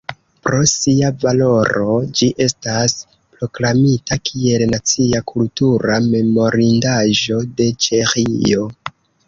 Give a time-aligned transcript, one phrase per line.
[0.45, 1.83] Pro sia valoro
[2.21, 2.95] ĝi estas
[3.35, 8.69] proklamita kiel nacia kultura memorindaĵo de Ĉeĥio.